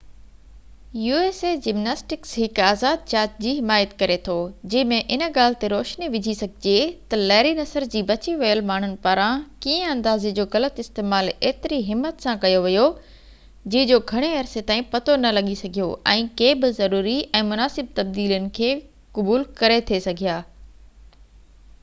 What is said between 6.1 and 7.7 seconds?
وجهي سگهجي ٿي تہ ليري